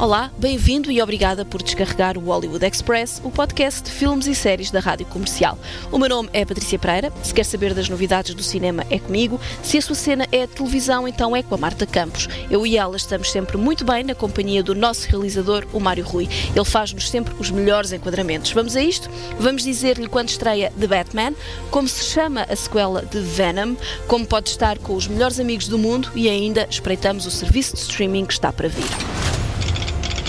[0.00, 4.70] Olá, bem-vindo e obrigada por descarregar o Hollywood Express, o podcast de filmes e séries
[4.70, 5.58] da Rádio Comercial.
[5.90, 7.12] O meu nome é Patrícia Pereira.
[7.20, 9.40] Se quer saber das novidades do cinema, é comigo.
[9.60, 12.28] Se a sua cena é a televisão, então é com a Marta Campos.
[12.48, 16.28] Eu e ela estamos sempre muito bem na companhia do nosso realizador, o Mário Rui.
[16.54, 18.52] Ele faz-nos sempre os melhores enquadramentos.
[18.52, 19.10] Vamos a isto?
[19.40, 21.34] Vamos dizer-lhe quando estreia The Batman,
[21.72, 23.74] como se chama a sequela de Venom,
[24.06, 27.82] como pode estar com os melhores amigos do mundo e ainda espreitamos o serviço de
[27.82, 29.17] streaming que está para vir.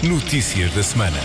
[0.01, 1.19] Notícias da semana.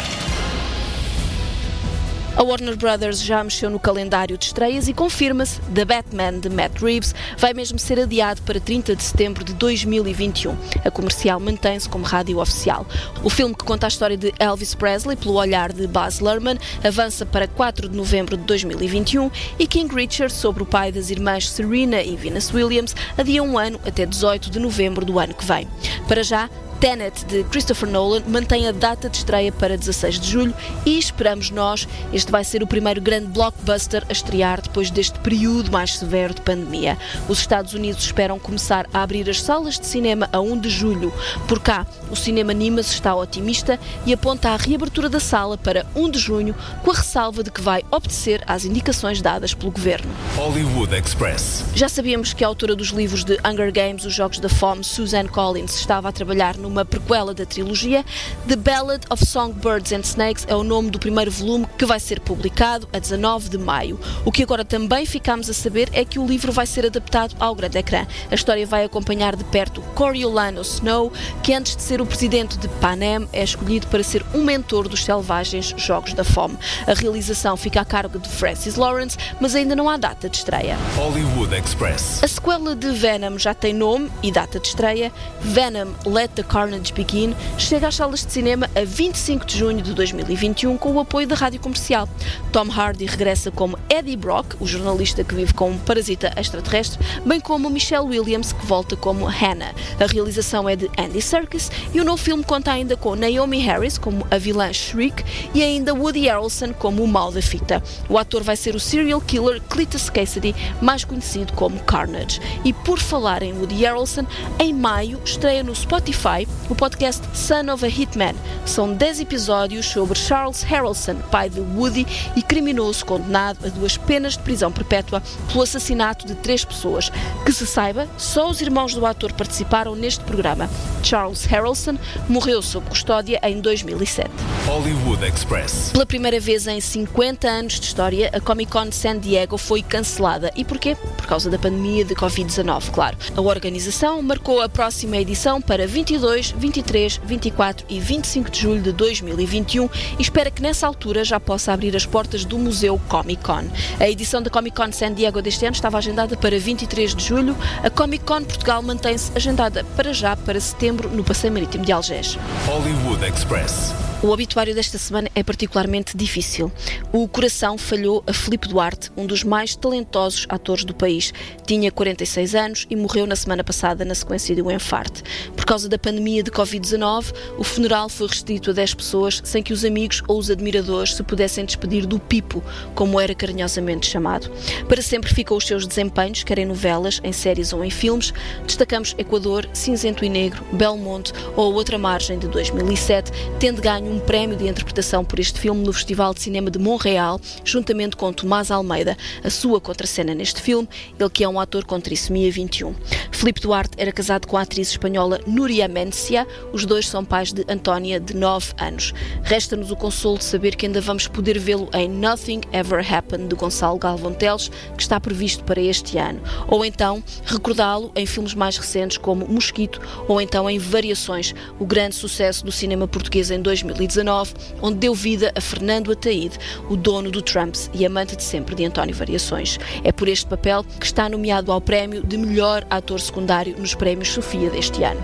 [2.36, 6.82] A Warner Brothers já mexeu no calendário de estreias e confirma-se The Batman de Matt
[6.82, 10.56] Reeves vai mesmo ser adiado para 30 de setembro de 2021.
[10.84, 12.84] A comercial mantém-se como rádio oficial.
[13.22, 17.24] O filme que conta a história de Elvis Presley pelo olhar de Baz Luhrmann avança
[17.24, 22.02] para 4 de novembro de 2021 e King Richard sobre o pai das irmãs Serena
[22.02, 25.68] e Venus Williams adia um ano até 18 de novembro do ano que vem.
[26.08, 26.50] Para já,
[26.84, 30.54] Tenet de Christopher Nolan mantém a data de estreia para 16 de julho
[30.84, 35.72] e esperamos nós, este vai ser o primeiro grande blockbuster a estrear depois deste período
[35.72, 36.98] mais severo de pandemia.
[37.26, 41.10] Os Estados Unidos esperam começar a abrir as salas de cinema a 1 de julho.
[41.48, 46.10] Por cá, o cinema Nimas está otimista e aponta a reabertura da sala para 1
[46.10, 50.14] de junho, com a ressalva de que vai obedecer às indicações dadas pelo governo.
[50.36, 51.64] Hollywood Express.
[51.74, 55.30] Já sabíamos que a autora dos livros de Hunger Games, Os Jogos da Fome, Suzanne
[55.30, 58.04] Collins, estava a trabalhar numa prequela da trilogia.
[58.48, 62.18] The Ballad of Songbirds and Snakes é o nome do primeiro volume que vai ser
[62.18, 63.98] publicado a 19 de maio.
[64.24, 67.54] O que agora também ficamos a saber é que o livro vai ser adaptado ao
[67.54, 68.06] grande ecrã.
[68.28, 71.12] A história vai acompanhar de perto Coriolanus Snow,
[71.42, 75.04] que antes de ser o presidente de Panem é escolhido para ser um mentor dos
[75.04, 76.58] selvagens Jogos da Fome.
[76.86, 80.76] A realização fica a cargo de Francis Lawrence, mas ainda não há data de estreia.
[80.96, 82.24] Hollywood Express.
[82.24, 85.12] A sequela de Venom já tem nome e data de estreia.
[85.40, 89.92] Venom Let the Carnage Begin chega às salas de cinema a 25 de junho de
[89.92, 92.08] 2021 com o apoio da rádio comercial.
[92.52, 97.40] Tom Hardy regressa como Eddie Brock, o jornalista que vive com um parasita extraterrestre, bem
[97.40, 99.74] como Michelle Williams, que volta como Hannah.
[99.98, 103.98] A realização é de Andy Serkis e o novo filme conta ainda com Naomi Harris
[103.98, 107.82] como a vilã Shriek e ainda Woody Harrelson como o mal da fita.
[108.08, 112.40] O ator vai ser o serial killer Cletus Cassidy, mais conhecido como Carnage.
[112.64, 114.24] E por falar em Woody Harrelson,
[114.60, 118.34] em maio estreia no Spotify o podcast Son of a Hitman.
[118.64, 122.06] São 10 episódios sobre Charles Harrelson, pai de Woody
[122.36, 127.10] e criminoso condenado a duas penas de prisão perpétua pelo assassinato de três pessoas.
[127.44, 130.68] Que se saiba, só os irmãos do ator participaram neste programa.
[131.02, 131.96] Charles Harrelson
[132.28, 134.30] morreu sob custódia em 2007.
[134.66, 135.90] Hollywood Express.
[135.92, 139.82] Pela primeira vez em 50 anos de história, a Comic Con de San Diego foi
[139.82, 140.50] cancelada.
[140.56, 140.96] E porquê?
[141.16, 143.16] Por causa da pandemia de Covid-19, claro.
[143.36, 148.92] A organização marcou a próxima edição para 22, 23, 24 e 25 de julho de
[148.92, 153.64] 2021 e espera que nessa altura já possa abrir as portas do Museu Comic Con.
[154.00, 157.56] A edição da Comic Con San Diego deste ano estava agendada para 23 de julho.
[157.82, 162.38] A Comic Con Portugal mantém-se agendada para já para setembro no Passeio Marítimo de Algés.
[162.66, 164.13] Hollywood Express.
[164.24, 166.72] O obituário desta semana é particularmente difícil.
[167.12, 171.30] O coração falhou a Filipe Duarte, um dos mais talentosos atores do país.
[171.66, 175.22] Tinha 46 anos e morreu na semana passada na sequência de um enfarte.
[175.54, 179.74] Por causa da pandemia de Covid-19, o funeral foi restrito a 10 pessoas, sem que
[179.74, 182.64] os amigos ou os admiradores se pudessem despedir do Pipo,
[182.94, 184.50] como era carinhosamente chamado.
[184.88, 188.32] Para sempre ficam os seus desempenhos, quer em novelas, em séries ou em filmes.
[188.66, 193.30] Destacamos Equador, Cinzento e Negro, Belmonte ou Outra Margem de 2007,
[193.60, 197.40] tendo ganho um prémio de interpretação por este filme no Festival de Cinema de Montreal,
[197.64, 200.88] juntamente com Tomás Almeida, a sua contracena neste filme,
[201.18, 202.94] ele que é um ator com trissomia 21.
[203.32, 207.64] Filipe Duarte era casado com a atriz espanhola Núria Mencia, os dois são pais de
[207.68, 209.12] Antónia, de 9 anos.
[209.42, 213.56] Resta-nos o consolo de saber que ainda vamos poder vê-lo em Nothing Ever Happened, de
[213.56, 216.40] Gonçalo Galvão Teles, que está previsto para este ano.
[216.68, 222.14] Ou então, recordá-lo em filmes mais recentes como Mosquito, ou então em Variações, o grande
[222.14, 223.60] sucesso do cinema português em
[223.94, 226.58] 2019, onde deu vida a Fernando Ataíde,
[226.88, 229.78] o dono do Trumps e amante de sempre de António Variações.
[230.02, 234.28] É por este papel que está nomeado ao prémio de melhor ator secundário nos prémios
[234.28, 235.20] Sofia deste ano.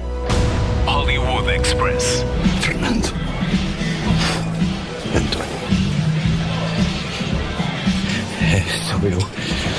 [0.87, 2.25] Hollywood Express.
[2.61, 3.13] Fernando.
[5.15, 5.61] António.
[8.53, 9.70] É, sou eu.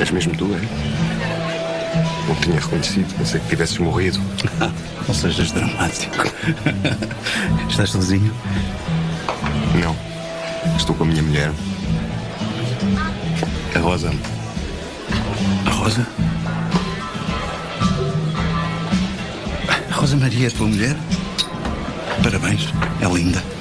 [0.00, 0.60] És mesmo tu, é?
[2.28, 4.20] Não tinha reconhecido, pensei que tivesses morrido.
[5.08, 6.24] Não sejas dramático.
[7.70, 8.34] Estás sozinho?
[9.82, 9.96] Não.
[10.76, 11.50] Estou com a minha mulher.
[13.74, 14.12] A Rosa.
[15.66, 16.06] A Rosa?
[19.90, 20.96] A Rosa Maria é tua mulher?
[22.22, 22.68] Parabéns,
[23.00, 23.55] é linda.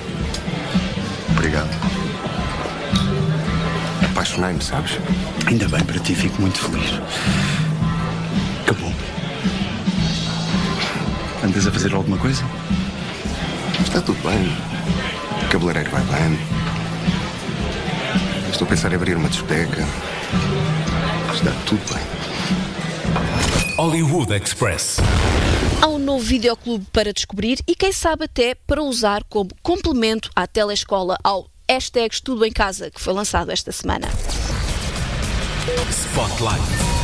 [4.36, 5.00] Apaixonei-me, sabes?
[5.48, 6.90] Ainda bem, para ti fico muito feliz.
[8.66, 8.94] Que bom.
[11.42, 12.44] Andas a fazer alguma coisa?
[13.82, 14.52] Está tudo bem.
[15.46, 16.38] O cabeleireiro vai bem.
[18.52, 19.88] Estou a pensar em abrir uma discoteca.
[21.34, 22.04] Está tudo bem.
[23.78, 24.98] Hollywood Express.
[25.82, 30.46] Há um novo videoclube para descobrir e quem sabe até para usar como complemento à
[30.46, 34.08] telescola ao hashtag Estudo em Casa, que foi lançado esta semana.
[35.90, 36.95] Spotlight.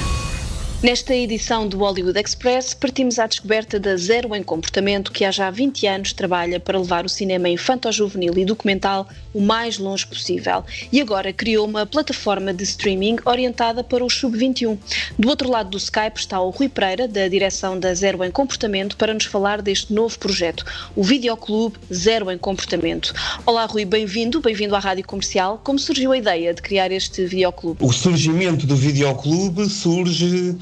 [0.84, 5.52] Nesta edição do Hollywood Express, partimos à descoberta da Zero em Comportamento, que há já
[5.52, 10.64] 20 anos trabalha para levar o cinema infanto-juvenil e documental o mais longe possível.
[10.92, 14.76] E agora criou uma plataforma de streaming orientada para o sub-21.
[15.20, 18.98] Do outro lado do Skype está o Rui Pereira, da direção da Zero em Comportamento,
[18.98, 23.14] para nos falar deste novo projeto, o Videoclube Zero em Comportamento.
[23.46, 25.62] Olá, Rui, bem-vindo, bem-vindo à Rádio Comercial.
[25.64, 27.86] Como surgiu a ideia de criar este videoclube?
[27.86, 30.58] O surgimento do videoclube surge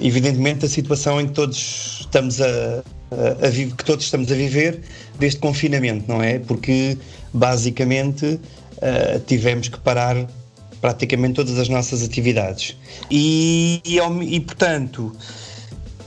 [0.00, 4.34] evidentemente a situação em que todos estamos a, a, a viver, que todos estamos a
[4.34, 4.80] viver
[5.18, 6.38] deste confinamento, não é?
[6.38, 6.98] Porque
[7.32, 10.26] basicamente uh, tivemos que parar
[10.80, 12.76] praticamente todas as nossas atividades
[13.08, 15.14] e, e, e portanto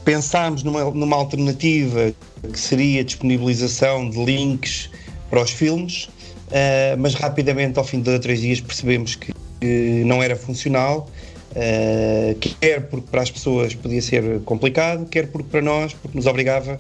[0.04, 2.14] pensámos numa, numa alternativa
[2.52, 4.90] que seria a disponibilização de links
[5.30, 9.34] para os filmes, uh, mas rapidamente ao fim de dois ou três dias percebemos que,
[9.60, 11.10] que não era funcional
[11.56, 16.28] Uh, quer porque para as pessoas podia ser complicado, quer porque para nós, porque nos
[16.28, 16.78] obrigava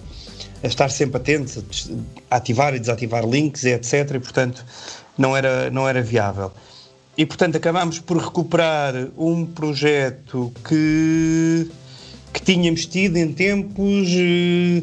[0.61, 1.89] a estar sempre atentos,
[2.29, 4.15] a ativar e desativar links, etc.
[4.15, 4.65] E, portanto,
[5.17, 6.51] não era, não era viável.
[7.17, 11.71] E, portanto, acabámos por recuperar um projeto que,
[12.33, 14.81] que tínhamos tido em tempos eh,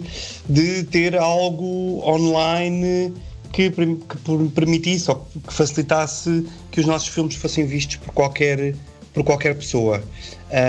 [0.48, 3.12] de ter algo online
[3.52, 8.74] que, que permitisse ou que facilitasse que os nossos filmes fossem vistos por qualquer
[9.12, 10.02] por qualquer pessoa.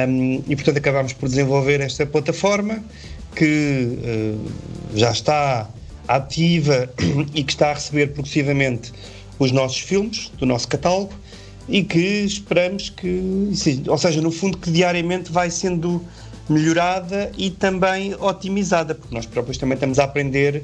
[0.08, 2.84] Um, e portanto acabámos por desenvolver esta plataforma
[3.36, 4.52] que uh,
[4.96, 5.70] já está
[6.08, 6.90] ativa
[7.34, 8.94] e que está a receber progressivamente
[9.40, 11.14] os nossos filmes do nosso catálogo
[11.68, 13.50] e que esperamos que,
[13.88, 16.04] ou seja, no fundo que diariamente vai sendo
[16.50, 20.64] melhorada e também otimizada, porque nós próprios também estamos a aprender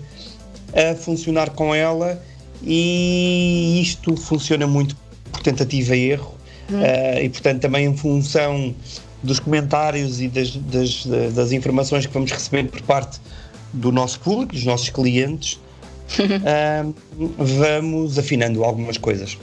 [0.73, 2.21] a funcionar com ela
[2.61, 4.95] e isto funciona muito
[5.31, 6.38] por tentativa e erro
[6.69, 8.75] Uh, e portanto também em função
[9.23, 13.19] dos comentários e das, das, das, informações que vamos recebendo por parte
[13.73, 15.59] do nosso público, dos nossos clientes,
[16.19, 16.93] uh,
[17.37, 19.37] vamos afinando algumas coisas.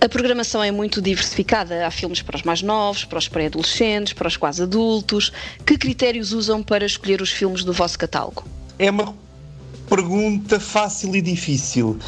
[0.00, 1.86] A programação é muito diversificada.
[1.86, 5.32] Há filmes para os mais novos, para os pré-adolescentes, para os quase adultos.
[5.64, 8.44] Que critérios usam para escolher os filmes do vosso catálogo?
[8.78, 9.14] É uma
[9.88, 11.98] pergunta fácil e difícil.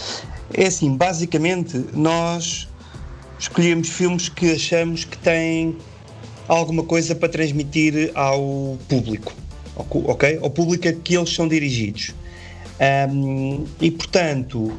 [0.52, 2.67] É assim, basicamente, nós
[3.38, 5.76] escolhemos filmes que achamos que têm
[6.48, 9.32] alguma coisa para transmitir ao público,
[9.76, 10.38] ok?
[10.42, 12.14] Ao público a que eles são dirigidos.
[13.10, 14.72] Um, e portanto,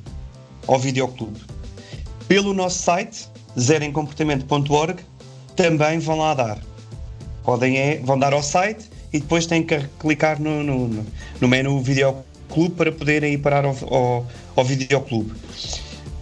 [0.67, 1.39] ao videoclube.
[2.27, 5.03] Pelo nosso site, zeroemcomportamento.org,
[5.55, 6.59] também vão lá dar.
[7.43, 11.05] Podem é, vão dar ao site e depois têm que clicar no, no,
[11.39, 15.31] no menu videoclube para poderem ir parar ao, ao, ao videoclube.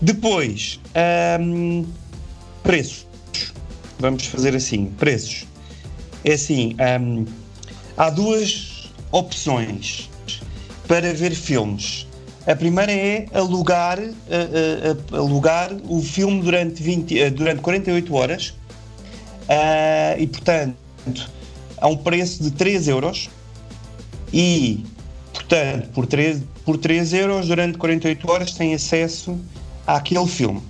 [0.02, 0.82] Depois,
[1.40, 1.86] hum,
[2.64, 3.06] preços
[4.02, 5.46] vamos fazer assim: preços.
[6.26, 7.26] É assim, um,
[7.96, 10.10] há duas opções
[10.88, 12.08] para ver filmes.
[12.46, 18.54] A primeira é alugar, uh, uh, alugar o filme durante, 20, durante 48 horas
[20.18, 21.30] e, portanto,
[21.78, 23.30] a um preço de 3 euros
[24.34, 24.86] e,
[25.34, 29.38] portanto, por 3, por 3 euros durante 48 horas tem acesso
[29.86, 30.62] àquele filme.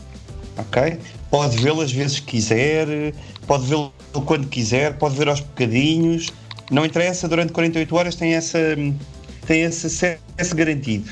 [0.57, 0.97] Ok?
[1.31, 3.13] Pode vê-lo às vezes que quiser,
[3.47, 3.91] pode vê-lo
[4.25, 6.27] quando quiser, pode ver aos bocadinhos,
[6.69, 8.59] não interessa, durante 48 horas tem, essa,
[9.47, 11.09] tem esse acesso garantido.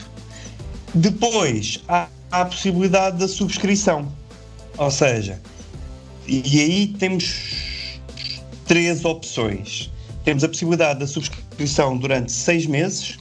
[0.93, 4.11] Depois há, há a possibilidade da subscrição,
[4.77, 5.41] ou seja,
[6.27, 7.99] e aí temos
[8.65, 9.91] três opções.
[10.23, 13.17] Temos a possibilidade da subscrição durante seis meses,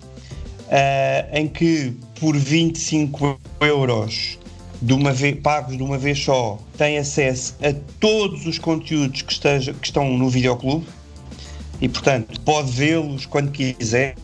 [0.66, 4.38] uh, em que por 25 euros
[4.80, 9.32] de uma vez, pagos de uma vez só, tem acesso a todos os conteúdos que,
[9.32, 10.86] esteja, que estão no videoclube
[11.80, 14.14] e, portanto, pode vê-los quando quiser,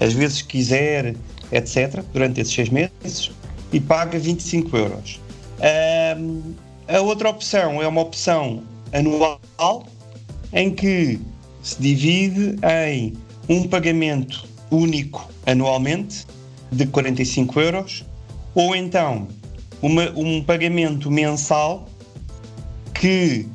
[0.00, 1.14] às vezes quiser,
[1.50, 3.30] etc., durante esses seis meses
[3.72, 5.20] e paga 25 euros.
[6.18, 6.54] Um,
[6.88, 9.86] a outra opção é uma opção anual
[10.52, 11.20] em que
[11.62, 12.56] se divide
[12.90, 13.14] em
[13.48, 16.26] um pagamento único anualmente
[16.70, 18.04] de 45 euros
[18.54, 19.28] ou então
[19.82, 21.88] uma, um pagamento mensal
[22.94, 23.46] que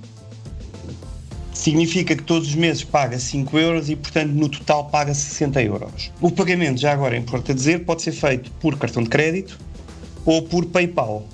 [1.54, 6.12] significa que todos os meses paga 5 euros e, portanto, no total paga 60 euros.
[6.22, 9.58] O pagamento, já agora é importante dizer, pode ser feito por cartão de crédito
[10.26, 11.26] ou por PayPal.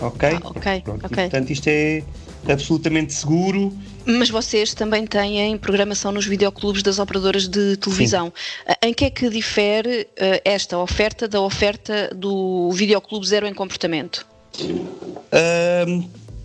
[0.00, 0.28] Ok?
[0.28, 1.24] Ah, ok, Pronto, ok.
[1.24, 2.02] E, portanto, isto é
[2.48, 3.72] absolutamente seguro.
[4.04, 8.32] Mas vocês também têm programação nos videoclubes das operadoras de televisão.
[8.34, 8.74] Sim.
[8.82, 14.26] Em que é que difere uh, esta oferta da oferta do videoclube Zero em Comportamento?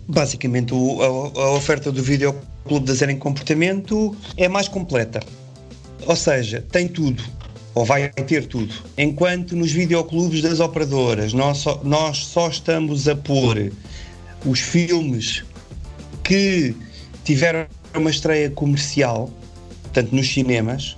[0.08, 5.20] Basicamente, a, a, oferta do videoclube da Zero em Comportamento é mais completa.
[6.06, 7.22] Ou seja, tem tudo,
[7.74, 8.72] ou vai ter tudo.
[8.96, 13.72] Enquanto nos videoclubes das operadoras nós só, nós só estamos a pôr
[14.44, 15.44] os filmes
[16.26, 16.74] que
[17.22, 19.30] tiveram uma estreia comercial,
[19.84, 20.96] portanto, nos cinemas,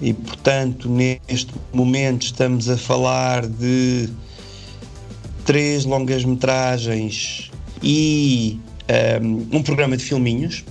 [0.00, 4.08] e portanto, neste momento estamos a falar de
[5.44, 7.50] três longas-metragens
[7.82, 8.58] e
[9.22, 10.64] um, um, programa de filminhos.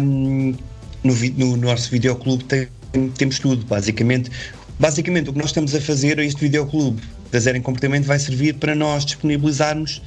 [0.00, 0.54] Um,
[1.02, 2.68] no, no, nosso videoclube tem,
[3.16, 4.30] temos tudo, basicamente.
[4.78, 7.02] Basicamente, o que nós estamos a fazer, este videoclube
[7.32, 10.00] da Zero em Comportamento, vai servir para nós disponibilizarmos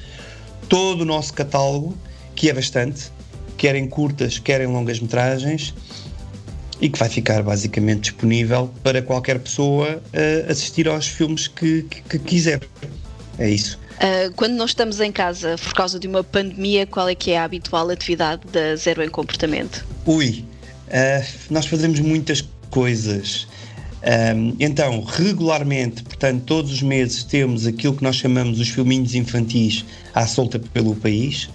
[0.66, 1.94] todo o nosso catálogo
[2.34, 3.10] que é bastante,
[3.56, 5.74] quer em curtas, quer em longas metragens,
[6.80, 12.02] e que vai ficar basicamente disponível para qualquer pessoa uh, assistir aos filmes que, que,
[12.02, 12.60] que quiser.
[13.38, 13.78] É isso.
[13.92, 17.38] Uh, quando nós estamos em casa por causa de uma pandemia, qual é que é
[17.38, 19.86] a habitual atividade da Zero em Comportamento?
[20.04, 20.44] Ui,
[20.88, 23.46] uh, nós fazemos muitas coisas.
[24.02, 29.84] Um, então, regularmente, portanto, todos os meses temos aquilo que nós chamamos os filminhos infantis
[30.12, 31.48] à solta pelo país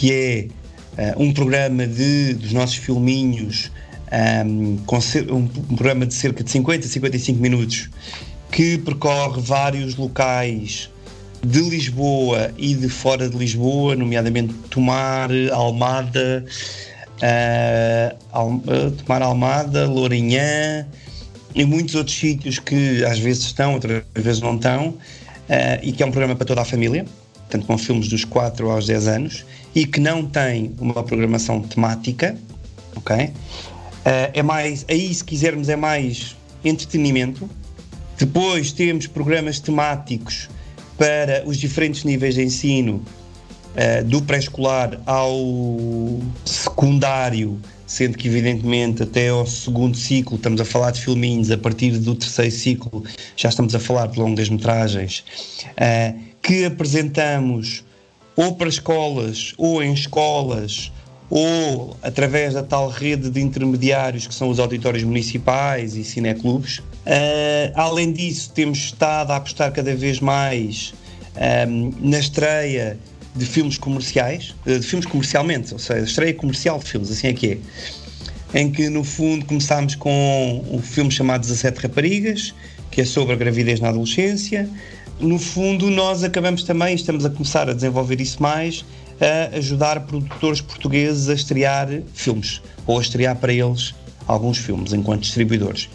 [0.00, 3.70] que é uh, um programa de, dos nossos filminhos,
[4.46, 7.90] um, com um, um programa de cerca de 50 a 55 minutos,
[8.50, 10.88] que percorre vários locais
[11.44, 16.46] de Lisboa e de fora de Lisboa, nomeadamente Tomar, Almada,
[17.18, 20.86] uh, Al, uh, Tomar Almada, Lourinhã
[21.54, 24.96] e muitos outros sítios que às vezes estão, outras vezes não estão, uh,
[25.82, 27.04] e que é um programa para toda a família,
[27.50, 32.36] portanto com filmes dos 4 aos 10 anos, e que não tem uma programação temática,
[32.94, 33.16] ok?
[33.26, 33.32] Uh,
[34.32, 37.50] é mais, aí se quisermos é mais entretenimento.
[38.16, 40.48] Depois temos programas temáticos
[40.96, 43.02] para os diferentes níveis de ensino,
[43.74, 45.36] uh, do pré-escolar ao
[46.44, 51.98] secundário, sendo que evidentemente até ao segundo ciclo estamos a falar de filminhos, a partir
[51.98, 53.04] do terceiro ciclo
[53.36, 55.24] já estamos a falar de longas metragens,
[55.70, 57.84] uh, que apresentamos
[58.36, 60.90] ou para escolas, ou em escolas,
[61.28, 66.78] ou através da tal rede de intermediários que são os auditórios municipais e cineclubes.
[66.78, 70.92] Uh, além disso, temos estado a apostar cada vez mais
[71.68, 72.98] um, na estreia
[73.34, 77.52] de filmes comerciais, de filmes comercialmente, ou seja, estreia comercial de filmes, assim é que
[77.52, 78.58] é.
[78.58, 82.52] Em que no fundo começámos com um filme chamado 17 Raparigas,
[82.90, 84.68] que é sobre a gravidez na adolescência
[85.20, 88.84] no fundo, nós acabamos também, estamos a começar a desenvolver isso mais,
[89.20, 93.94] a ajudar produtores portugueses a estrear filmes, ou a estrear para eles
[94.26, 95.88] alguns filmes, enquanto distribuidores.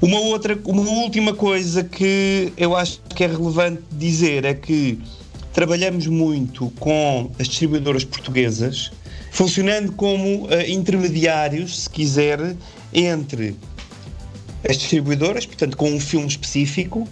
[0.00, 4.98] Uma outra, uma última coisa que eu acho que é relevante dizer é que
[5.52, 8.90] trabalhamos muito com as distribuidoras portuguesas,
[9.30, 12.56] funcionando como uh, intermediários, se quiser,
[12.92, 13.56] entre
[14.68, 17.08] as distribuidoras, portanto, com um filme específico,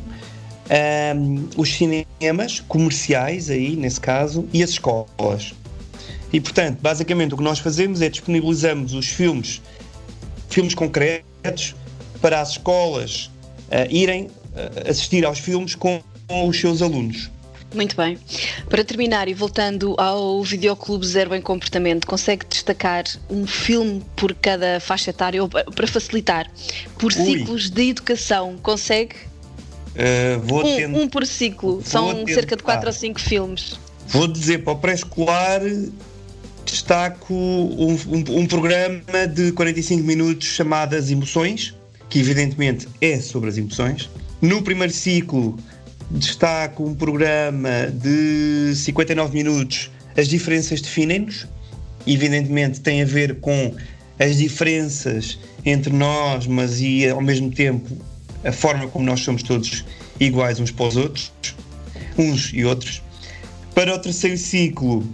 [0.71, 5.55] um, os cinemas comerciais, aí nesse caso, e as escolas.
[6.33, 9.61] E portanto, basicamente o que nós fazemos é disponibilizamos os filmes,
[10.49, 11.75] filmes concretos,
[12.21, 13.31] para as escolas
[13.69, 17.31] uh, irem uh, assistir aos filmes com, com os seus alunos.
[17.75, 18.19] Muito bem.
[18.69, 24.81] Para terminar e voltando ao Videoclube Zero em Comportamento, consegue destacar um filme por cada
[24.81, 26.51] faixa etária, ou para facilitar,
[26.99, 27.25] por Ui.
[27.25, 29.15] ciclos de educação, consegue?
[29.95, 33.79] Uh, um, um, por ciclo, são cerca de 4 ou 5 filmes.
[34.07, 35.61] Vou dizer, para o pré-escolar
[36.65, 41.75] destaco um, um, um programa de 45 minutos chamado As Emoções,
[42.09, 44.09] que evidentemente é sobre as emoções.
[44.41, 45.57] No primeiro ciclo
[46.11, 51.47] destaco um programa de 59 minutos, As Diferenças Definem-nos.
[52.07, 53.75] Evidentemente tem a ver com
[54.19, 57.97] as diferenças entre nós, mas e ao mesmo tempo
[58.45, 59.85] a forma como nós somos todos
[60.19, 61.33] iguais uns para os outros,
[62.17, 63.03] uns e outros.
[63.75, 65.07] Para o terceiro ciclo,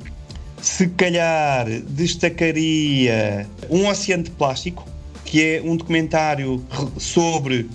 [0.61, 4.87] se calhar destacaria Um Oceano de Plástico,
[5.25, 6.65] que é um documentário
[6.99, 7.69] sobre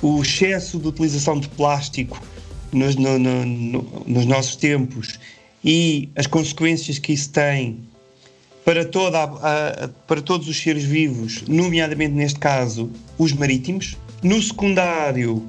[0.00, 2.20] o excesso de utilização de plástico
[2.72, 5.18] nos, no, no, no, nos nossos tempos
[5.64, 7.78] e as consequências que isso tem
[8.64, 13.96] para, toda a, a, para todos os seres vivos, nomeadamente neste caso os marítimos.
[14.22, 15.48] No secundário,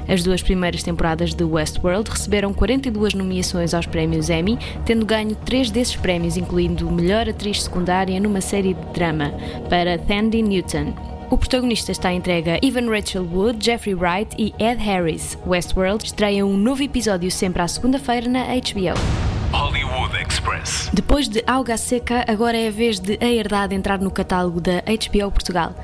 [0.08, 5.70] As duas primeiras temporadas de Westworld receberam 42 nomeações aos prémios Emmy, tendo ganho três
[5.70, 9.32] desses prémios, incluindo Melhor Atriz Secundária numa série de drama,
[9.70, 11.15] para Thandie Newton.
[11.28, 15.36] O protagonista está entregue a Evan Rachel Wood, Jeffrey Wright e Ed Harris.
[15.44, 19.25] Westworld estreia um novo episódio sempre à segunda-feira na HBO.
[19.52, 20.90] Hollywood Express.
[20.92, 24.82] Depois de Alga Seca, agora é a vez de A Herdade entrar no catálogo da
[24.82, 25.74] HBO Portugal.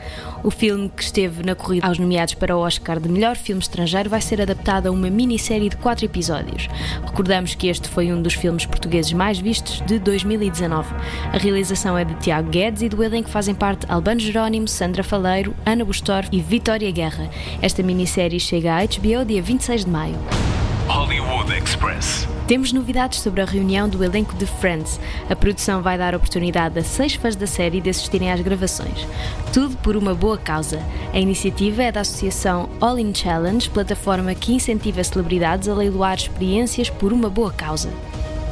[0.43, 4.11] O filme que esteve na corrida aos nomeados para o Oscar de melhor filme estrangeiro
[4.11, 6.69] vai ser adaptado a uma minissérie de quatro episódios.
[7.05, 10.95] Recordamos que este foi um dos filmes portugueses mais vistos de 2019.
[11.33, 15.55] A realização é de Tiago Guedes e do elenco fazem parte Albano Jerónimo, Sandra Faleiro,
[15.65, 17.31] Ana Bustorff e Vitória Guerra.
[17.61, 20.52] Esta minissérie chega à HBO dia 26 de maio.
[20.89, 22.29] Hollywood Express.
[22.47, 25.01] Temos novidades sobre a reunião do elenco de Friends.
[25.31, 29.07] A produção vai dar oportunidade a seis fãs da série de assistirem às gravações.
[29.53, 30.83] Tudo por uma boa causa.
[31.13, 36.91] A iniciativa é da associação All In Challenge, plataforma que incentiva celebridades a leiloar experiências
[36.91, 37.91] por uma boa causa.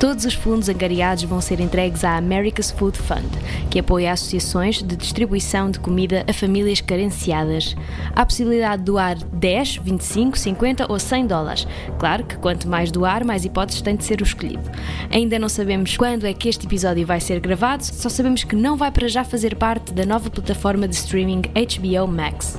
[0.01, 3.29] Todos os fundos angariados vão ser entregues à America's Food Fund,
[3.71, 7.77] que apoia associações de distribuição de comida a famílias carenciadas.
[8.17, 11.69] Há a possibilidade de doar 10, 25, 50 ou 100 dólares.
[11.99, 14.71] Claro que quanto mais doar, mais hipóteses tem de ser o escolhido.
[15.11, 18.79] Ainda não sabemos quando é que este episódio vai ser gravado, só sabemos que não
[18.79, 22.57] vai para já fazer parte da nova plataforma de streaming HBO Max.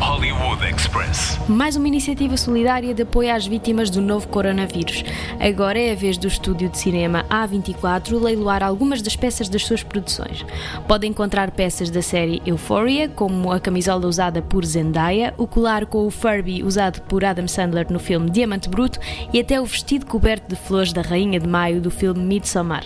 [0.00, 1.38] Hollywood Express.
[1.48, 5.04] Mais uma iniciativa solidária de apoio às vítimas do novo coronavírus.
[5.40, 9.82] Agora é a vez do estúdio de cinema A24 leiloar algumas das peças das suas
[9.82, 10.44] produções.
[10.88, 16.06] Pode encontrar peças da série Euphoria, como a camisola usada por Zendaya, o colar com
[16.06, 18.98] o Furby usado por Adam Sandler no filme Diamante Bruto
[19.32, 22.84] e até o vestido coberto de flores da Rainha de Maio do filme Midsommar.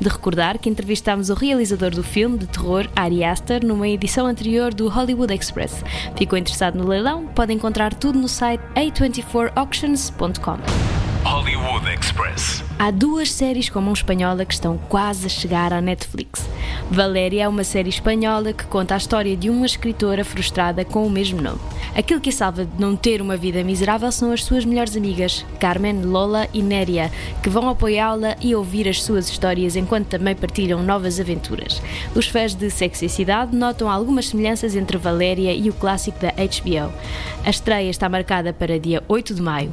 [0.00, 4.74] De recordar que entrevistámos o realizador do filme de terror, Ari Aster, numa edição anterior
[4.74, 5.84] do Hollywood Express.
[6.16, 10.97] Ficou interessado no leilão, pode encontrar tudo no site a24auctions.com.
[11.24, 12.62] Hollywood Express.
[12.78, 16.48] Há duas séries com mão espanhola que estão quase a chegar à Netflix.
[16.90, 21.10] Valéria é uma série espanhola que conta a história de uma escritora frustrada com o
[21.10, 21.58] mesmo nome.
[21.94, 25.44] Aquilo que a salva de não ter uma vida miserável são as suas melhores amigas,
[25.58, 27.10] Carmen, Lola e Néria,
[27.42, 31.82] que vão apoiá-la e ouvir as suas histórias enquanto também partilham novas aventuras.
[32.14, 36.92] Os fãs de Sexicidade notam algumas semelhanças entre Valéria e o clássico da HBO.
[37.44, 39.72] A estreia está marcada para dia 8 de maio.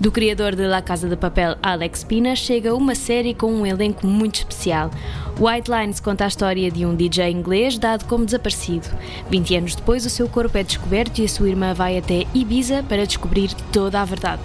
[0.00, 4.04] Do criador de La Casa de Papel, Alex Pina, chega uma série com um elenco
[4.06, 4.90] muito especial.
[5.38, 8.88] White Lines conta a história de um DJ inglês dado como desaparecido.
[9.30, 12.84] 20 anos depois, o seu corpo é descoberto e a sua irmã vai até Ibiza
[12.88, 14.42] para descobrir toda a verdade.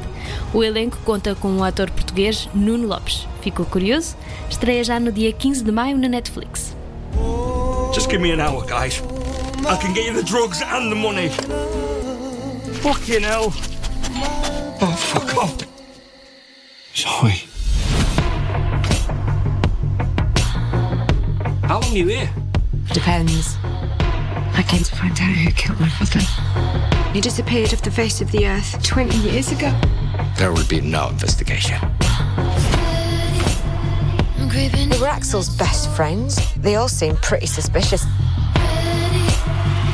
[0.53, 3.27] O elenco conta com o ator português Nuno Lopes.
[3.41, 4.15] Ficou curioso?
[4.49, 6.75] Estreia já no dia 15 de maio na Netflix.
[7.93, 9.01] Just give me an hour, guys.
[9.67, 11.29] I can get you the drugs and the money.
[12.81, 13.51] Fucking hell.
[14.81, 15.57] Oh, fuck off.
[16.95, 17.43] Zoe.
[21.67, 22.29] How long are you here?
[22.93, 23.57] Depends.
[23.61, 27.11] I came to find out who killed my father.
[27.11, 29.73] He disappeared off the face of the earth 20 years ago.
[30.37, 31.77] There would be no investigation.
[34.53, 36.53] We were Axel's best friends.
[36.55, 38.05] They all seemed pretty suspicious.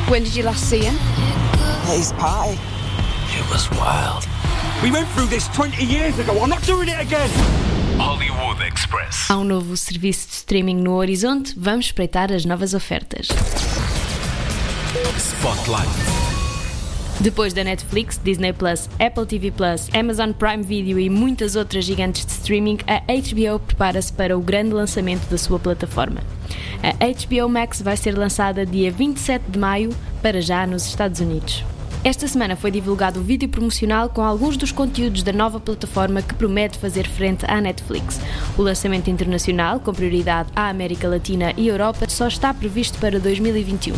[0.08, 0.96] When did you last see him?
[0.96, 2.58] At his party.
[3.38, 4.26] It was wild.
[4.82, 6.38] We went through this 20 years ago.
[6.42, 7.30] I'm not doing it again.
[7.98, 9.30] Hollywood Express.
[9.30, 13.28] Há um novo serviço de streaming no horizonte, vamos espreitar as novas ofertas.
[15.18, 15.88] Spotlight.
[17.20, 22.26] Depois da Netflix, Disney Plus, Apple TV Plus, Amazon Prime Video e muitas outras gigantes
[22.26, 26.20] de streaming, a HBO prepara-se para o grande lançamento da sua plataforma.
[26.82, 31.64] A HBO Max vai ser lançada dia 27 de maio, para já nos Estados Unidos.
[32.06, 36.36] Esta semana foi divulgado o vídeo promocional com alguns dos conteúdos da nova plataforma que
[36.36, 38.20] promete fazer frente à Netflix.
[38.56, 43.96] O lançamento internacional, com prioridade à América Latina e Europa, só está previsto para 2021.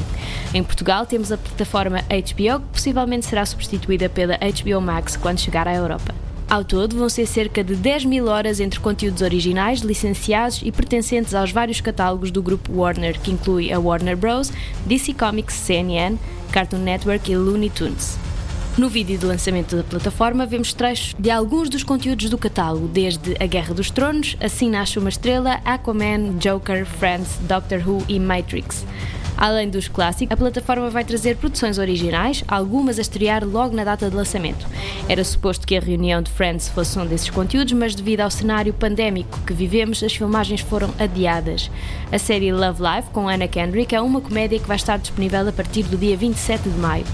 [0.54, 5.68] Em Portugal temos a plataforma HBO, que possivelmente será substituída pela HBO Max quando chegar
[5.68, 6.27] à Europa.
[6.50, 11.34] Ao todo, vão ser cerca de 10 mil horas entre conteúdos originais, licenciados e pertencentes
[11.34, 14.50] aos vários catálogos do grupo Warner, que inclui a Warner Bros.,
[14.86, 16.16] DC Comics, CNN,
[16.50, 18.16] Cartoon Network e Looney Tunes.
[18.78, 23.36] No vídeo de lançamento da plataforma, vemos trechos de alguns dos conteúdos do catálogo, desde
[23.38, 28.86] A Guerra dos Tronos, Assim Nasce uma Estrela, Aquaman, Joker, Friends, Doctor Who e Matrix.
[29.40, 34.10] Além dos clássicos, a plataforma vai trazer produções originais, algumas a estrear logo na data
[34.10, 34.66] de lançamento.
[35.08, 38.74] Era suposto que a reunião de Friends fosse um desses conteúdos, mas devido ao cenário
[38.74, 41.70] pandémico que vivemos, as filmagens foram adiadas.
[42.10, 45.52] A série Love Life, com Anna Kendrick, é uma comédia que vai estar disponível a
[45.52, 47.04] partir do dia 27 de maio.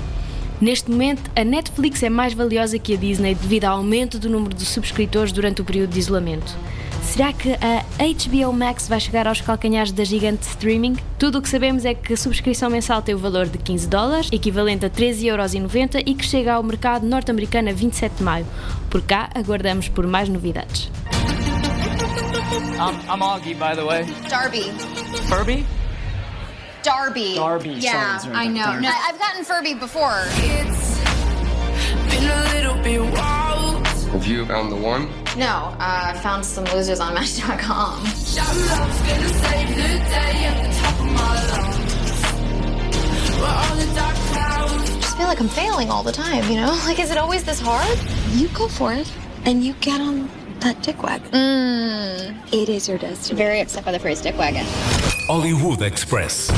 [0.62, 4.54] Neste momento, a Netflix é mais valiosa que a Disney devido ao aumento do número
[4.54, 6.56] de subscritores durante o período de isolamento.
[7.12, 10.96] Será que a HBO Max vai chegar aos calcanhares da gigante streaming?
[11.18, 14.28] Tudo o que sabemos é que a subscrição mensal tem o valor de 15 dólares,
[14.32, 18.46] equivalente a 13,90€ e que chega ao mercado norte-americano a 27 de maio.
[18.90, 20.90] Por cá, aguardamos por mais novidades.
[22.78, 24.04] I'm, I'm Augie, by the way.
[24.28, 24.72] Darby.
[25.28, 25.64] Furby?
[26.82, 27.34] Darby.
[27.36, 28.64] Darby, Yeah, sorry, I know.
[28.64, 28.86] Darby.
[28.86, 30.24] No, I've gotten Furby before.
[34.14, 35.09] Have you found the one?
[35.37, 38.00] No, uh, I found some losers on Match.com.
[38.07, 38.07] I
[45.00, 46.81] just feel like I'm failing all the time, you know?
[46.87, 47.98] Like, is it always this hard?
[48.31, 49.12] You go for it,
[49.46, 51.29] and you get on that dick wagon.
[51.33, 52.53] Mmm.
[52.53, 53.37] It is your destiny.
[53.37, 54.64] Very upset by the phrase dick wagon.
[55.27, 56.50] Hollywood Express.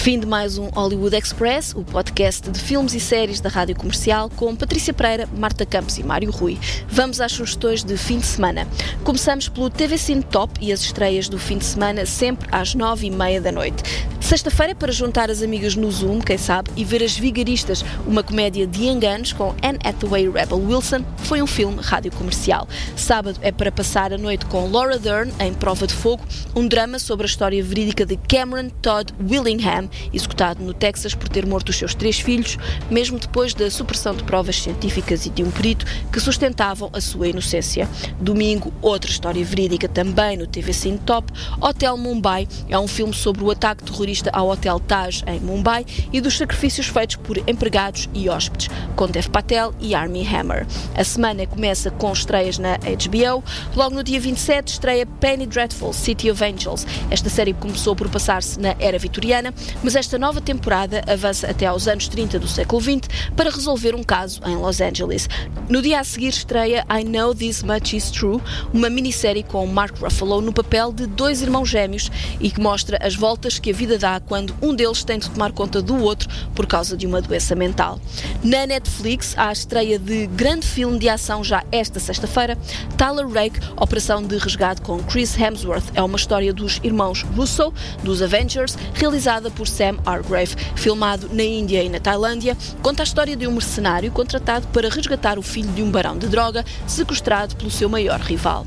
[0.00, 4.30] Fim de mais um Hollywood Express, o podcast de filmes e séries da Rádio Comercial
[4.30, 6.58] com Patrícia Pereira, Marta Campos e Mário Rui.
[6.88, 8.66] Vamos às sugestões de fim de semana.
[9.04, 13.08] Começamos pelo TV Cine Top e as estreias do fim de semana sempre às nove
[13.08, 13.82] e meia da noite.
[14.30, 18.64] Sexta-feira para juntar as amigas no Zoom, quem sabe, e ver As Vigaristas, uma comédia
[18.64, 22.68] de enganos com Anne Hathaway Rebel Wilson, foi um filme rádio comercial.
[22.94, 27.00] Sábado é para passar a noite com Laura Dern em Prova de Fogo, um drama
[27.00, 31.76] sobre a história verídica de Cameron Todd Willingham, executado no Texas por ter morto os
[31.76, 32.56] seus três filhos,
[32.88, 37.26] mesmo depois da supressão de provas científicas e de um perito que sustentavam a sua
[37.26, 37.88] inocência.
[38.20, 43.42] Domingo, outra história verídica também no TV Cine Top, Hotel Mumbai, é um filme sobre
[43.42, 48.28] o ataque terrorista ao Hotel Taj em Mumbai e dos sacrifícios feitos por empregados e
[48.28, 50.66] hóspedes, com Dev Patel e Armie Hammer.
[50.94, 53.42] A semana começa com estreias na HBO.
[53.74, 56.86] Logo no dia 27 estreia Penny Dreadful, City of Angels.
[57.10, 61.88] Esta série começou por passar-se na era vitoriana, mas esta nova temporada avança até aos
[61.88, 65.28] anos 30 do século XX para resolver um caso em Los Angeles.
[65.68, 68.40] No dia a seguir estreia I Know This Much Is True,
[68.72, 73.14] uma minissérie com Mark Ruffalo no papel de dois irmãos gêmeos e que mostra as
[73.14, 76.28] voltas que a vida dá dá quando um deles tem de tomar conta do outro
[76.54, 78.00] por causa de uma doença mental.
[78.42, 82.58] Na Netflix, há a estreia de grande filme de ação já esta sexta-feira,
[82.96, 85.92] Tyler Rake, Operação de Resgate com Chris Hemsworth.
[85.94, 90.56] É uma história dos irmãos Russo, dos Avengers, realizada por Sam Hargrave.
[90.74, 95.38] Filmado na Índia e na Tailândia, conta a história de um mercenário contratado para resgatar
[95.38, 98.66] o filho de um barão de droga sequestrado pelo seu maior rival.